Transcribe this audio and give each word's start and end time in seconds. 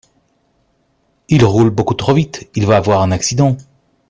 Il 1.29 1.45
roule 1.45 1.69
beaucoup 1.69 1.93
trop 1.93 2.15
vite, 2.15 2.49
il 2.55 2.65
va 2.65 2.77
avoir 2.77 3.03
un 3.03 3.11
accident! 3.11 3.55